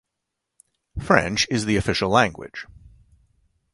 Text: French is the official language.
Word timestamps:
French 0.99 1.47
is 1.51 1.65
the 1.65 1.77
official 1.77 2.09
language. 2.09 2.65